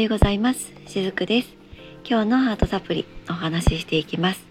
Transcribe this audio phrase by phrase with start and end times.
[0.00, 0.72] ようございます。
[0.86, 1.48] しずくです。
[2.08, 4.42] 今日のハートサプリお話ししていきます、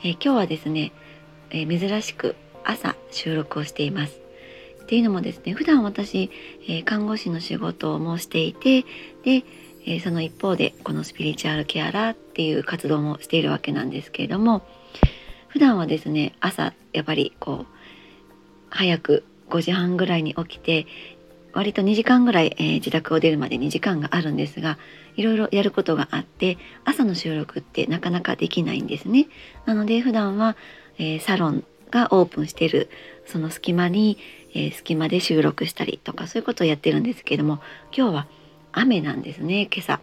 [0.00, 0.92] えー、今日はですね、
[1.48, 4.20] えー、珍しく朝収録をしています。
[4.82, 6.30] っていうのもですね普段私、
[6.68, 8.82] えー、看護師の仕事もしていて
[9.24, 9.44] で、
[9.86, 14.60] えその一方でこのスピリチュアルケアラーっていう活動もしているわけなんですけれども
[15.48, 17.66] 普段はですね朝やっぱりこう
[18.68, 20.86] 早く5時半ぐらいに起きて
[21.56, 24.78] 割と2時間ぐらい、えー、自宅を出るまでに時間があるんですが
[25.16, 29.28] いろいろやることがあって朝の収録ってなかなかできないんですね。
[29.64, 30.56] なので普段は、
[30.98, 32.90] えー、サロンがオープンしてる
[33.24, 34.18] その隙間に、
[34.54, 37.60] えー、隙間で収録したりとかそういうことをやってるんですけども
[37.96, 38.26] 今日は
[38.72, 40.00] 雨なんですね今朝。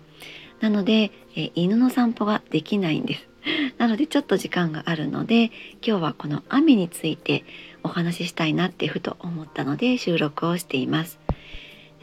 [0.59, 3.27] なので、え犬の散歩ができないんです。
[3.77, 5.51] なのでちょっと時間があるので
[5.85, 7.43] 今日はこの雨について
[7.83, 11.22] お話ししたいなってふと思ったので収録をしています。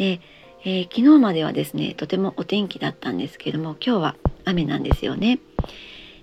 [0.00, 0.22] で、
[0.64, 5.40] えー、昨日まではですねとてもお天気だったんですけども今日は雨なんですよね。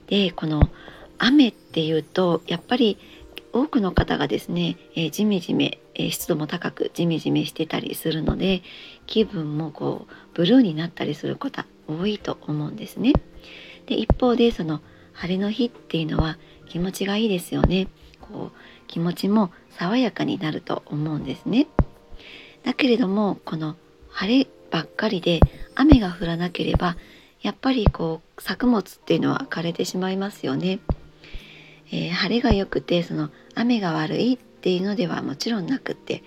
[0.08, 0.72] でこの
[1.20, 2.98] 雨っていうとやっぱり
[3.54, 8.64] 多くの方がですね、えー、ジメジメ、えー、湿度も高くジメジメしてたりするので
[9.06, 13.14] 気分もこうブルーになったりする方多いと思うんですね。
[13.86, 14.82] で一方でその
[15.14, 17.90] 晴れの日っていうのは気持ちがいいですよね。
[18.22, 21.68] こう気持ちも爽やかになると思うんですね。
[22.68, 23.78] だけれどもこの
[24.10, 25.40] 晴ればっかりで
[25.74, 26.98] 雨が降らなければ
[27.42, 30.80] やっぱりこう作物っていうのは枯れてしまいますよね。
[31.94, 36.24] えー、晴れが良くてその雨が悪いっていうのではもちろんなくって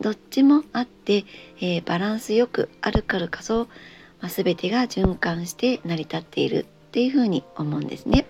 [0.00, 1.24] どっちもあって、
[1.60, 3.64] えー、バランスよくあるからこそ、
[4.20, 8.26] まあ、全てが循環して成り立っているっていうふうに思うんですね。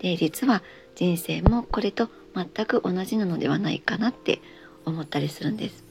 [0.00, 0.64] で実は
[0.96, 4.40] 人生もこれと全く同じなのではないかなって
[4.84, 5.87] 思ったりするんです。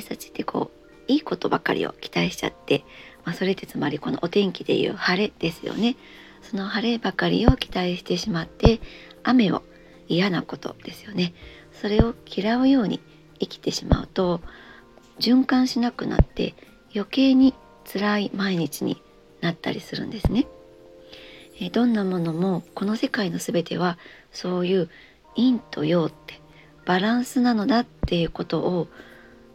[0.00, 0.70] 私たちってこ
[1.08, 2.84] ういいことばかりを期待しちゃって、
[3.24, 5.96] まあ、それってつまりこのお天気でいう晴れですよね
[6.42, 8.80] その晴ればかりを期待してしまって
[9.22, 9.62] 雨を
[10.08, 11.32] 嫌なことですよね
[11.72, 13.00] それを嫌うように
[13.38, 14.40] 生きてしまうと
[15.20, 16.54] 循環しなくなって
[16.94, 17.54] 余計に
[17.90, 19.00] 辛い毎日に
[19.40, 20.46] なったりするんですね。
[21.60, 23.98] えどんなものもこの世界の全ては
[24.32, 24.90] そういう
[25.36, 26.40] 陰と陽って
[26.84, 28.88] バランスなのだっていうことを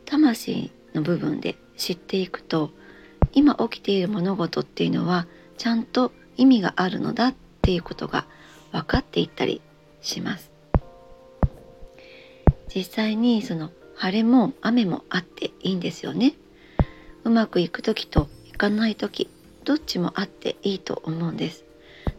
[0.09, 2.71] 魂の部分で知っていくと
[3.31, 5.27] 今起きている物事っていうのは
[5.57, 8.25] ちゃんと意味があるのだっていうことが
[8.71, 9.61] 分かっていったり
[10.01, 10.51] します。
[12.73, 16.33] 実際にその晴れも雨もあっていいんですよね。
[17.23, 19.29] うまくいく時といかない時
[19.63, 21.65] どっちもあっていいと思うんです。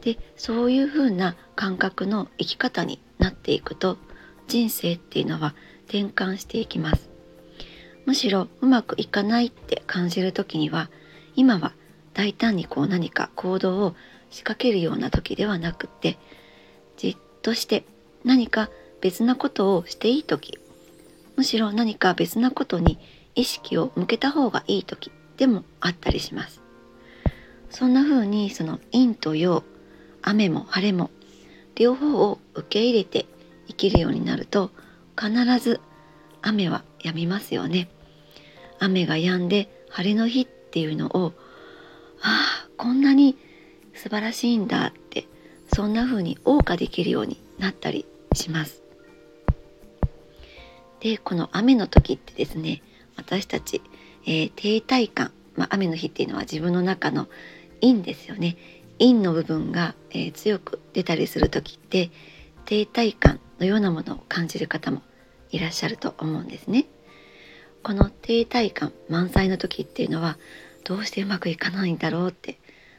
[0.03, 3.99] でそういうふうな感覚の生き方になっていくと
[4.47, 5.55] 人生っていうのは
[5.89, 7.10] 転換していきます。
[8.07, 10.91] むしろうまくいかないって感じる時には
[11.37, 11.73] 今は
[12.15, 13.95] 大胆にこう何か行動を
[14.31, 16.19] 仕掛けるような時ではなくって
[16.97, 17.85] じっとして
[18.25, 20.59] 何か別なことをしていい時
[21.37, 22.99] むしろ何か別なことに
[23.35, 26.61] 意識を向けた方がいい時でもあったりします。
[27.71, 29.63] そんな風にその陰と陽
[30.23, 31.11] 雨も晴れも
[31.77, 33.27] 両方を受け入れて
[33.69, 34.71] 生きるようになると
[35.19, 35.81] 必ず
[36.43, 37.89] 雨は止みますよね。
[38.79, 41.33] 雨が止んで晴れの日っていうのを
[42.23, 43.37] ああこんなに
[43.95, 45.27] 素晴らしいんだって
[45.73, 48.83] そんな風に謳歌できるようになったりします。
[51.01, 52.83] でこの雨の時ってですね
[53.17, 53.83] 私たち、
[54.27, 57.29] えー、停滞感、まあ、雨の日っていうのは自分の中の
[57.81, 58.57] 陰ですよね。
[58.99, 62.11] 陰の部分が、えー、強く出たりする時って
[62.67, 65.03] 停滞感のようなものを感じる方も
[65.51, 66.87] いらっしゃると思うんですね。
[67.83, 70.39] この停滞感満載の時っていうのは
[70.85, 72.59] どうしてうまくいかないんだろうって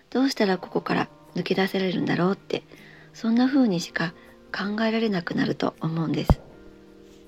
[0.09, 2.63] どうしたらここから抜け出せられるんだろうって
[3.13, 4.13] そんな風にしか
[4.51, 6.41] 考えられなくなると思うんです。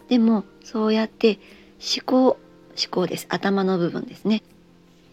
[0.09, 1.39] でもそうやって
[1.79, 2.37] 思考
[2.75, 4.43] 思考です頭の部分ですね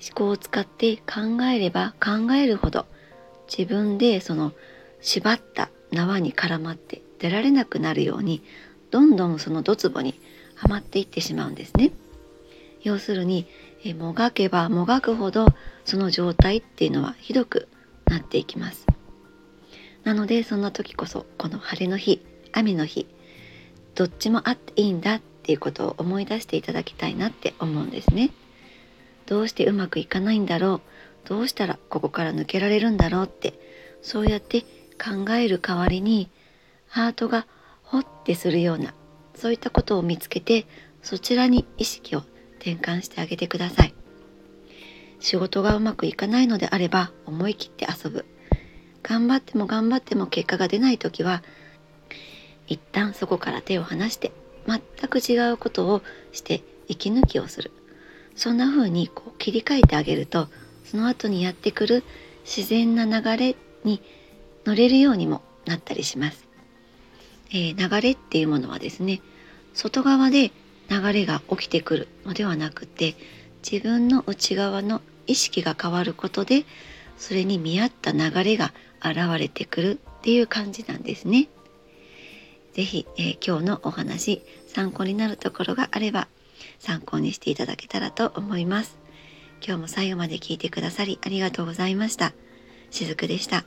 [0.02, 2.87] 思考を使って考えれば考えるほど
[3.46, 4.52] 自分でその
[5.00, 8.43] 縛った縄に絡まって出られなくなるように
[8.90, 10.20] どんどんそのドツボに
[10.54, 11.92] はまっていってしまうんですね。
[12.82, 13.46] 要するに
[13.84, 15.46] えもがけばもがくほど
[15.84, 17.69] その状態っていうのはひどく
[18.06, 18.87] なっていきます。
[20.04, 23.06] なのでそんな時こそこの晴れの日雨の日
[23.94, 28.31] どっちもあっていいんだっていうことを思い出していただきたいなって思うんですね。
[29.26, 30.81] どうしてうまくいかないんだろ
[31.25, 33.54] うどうしたらここから抜けられるんだろうって
[34.02, 36.28] そうやって考える代わりに
[36.88, 37.46] ハートが
[38.31, 38.94] ホッてするような
[39.35, 40.67] そういったことを見つけて
[41.03, 42.21] そちらに意識を
[42.61, 43.94] 転換してあげてください。
[45.19, 48.25] 仕事がうまくいかないのであれば思い切って遊ぶ。
[49.03, 51.43] 頑張っても頑張っても結果が出ない時は
[52.69, 54.31] 一旦そこから手を離して
[54.67, 56.03] 全く違うことを
[56.33, 57.73] して息抜きをする。
[58.37, 60.49] そんな風にこう切り替えてあげると
[60.85, 62.05] その後にやってくる
[62.44, 64.00] 自然な流れに
[64.65, 66.50] 乗れるようにもなったりします、
[67.50, 69.20] えー、流れっていうものはですね
[69.75, 70.50] 外側で
[70.88, 73.14] 流れが起きてくるのではなくて
[73.69, 76.64] 自分の内側の意識が変わることで
[77.17, 81.49] それに見合った流れが現れてくるっていう感じなんですね。
[82.73, 86.29] 是非、えー、今日のお話参考になるところがあれば
[86.79, 88.99] 参考にしていただけたらと思います。
[89.64, 92.32] 今日も最後まで聞いてくださりありがとうございました。
[92.91, 93.64] しずくでした。